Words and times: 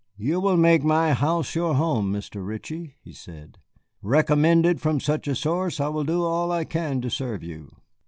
"You 0.17 0.39
will 0.39 0.57
make 0.57 0.83
my 0.83 1.13
house 1.13 1.53
your 1.53 1.75
home, 1.75 2.11
Mr. 2.11 2.43
Ritchie," 2.43 2.95
he 3.03 3.13
said; 3.13 3.59
"recommended 4.01 4.81
from 4.81 4.99
such 4.99 5.27
a 5.27 5.35
source, 5.35 5.79
I 5.79 5.89
will 5.89 6.05
do 6.05 6.23
all 6.23 6.51
I 6.51 6.63
can 6.65 7.01
to 7.01 7.09
serve 7.11 7.43
you. 7.43 7.69